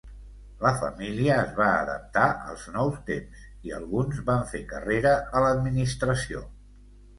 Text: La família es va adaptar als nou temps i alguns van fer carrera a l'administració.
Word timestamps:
La 0.61 0.69
família 0.77 1.35
es 1.41 1.51
va 1.59 1.67
adaptar 1.81 2.23
als 2.53 2.65
nou 2.79 2.91
temps 3.11 3.45
i 3.69 3.75
alguns 3.81 4.25
van 4.33 4.43
fer 4.55 4.65
carrera 4.75 5.15
a 5.29 5.47
l'administració. 5.47 6.45